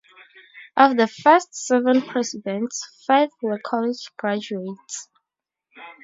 [0.75, 5.09] Of the first seven Presidents, five were college graduates.